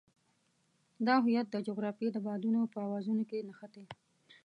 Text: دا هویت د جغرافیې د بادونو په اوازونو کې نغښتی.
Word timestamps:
دا 1.07 1.15
هویت 1.23 1.47
د 1.51 1.55
جغرافیې 1.67 2.09
د 2.13 2.17
بادونو 2.25 2.61
په 2.73 2.77
اوازونو 2.85 3.23
کې 3.29 3.45
نغښتی. 3.47 3.83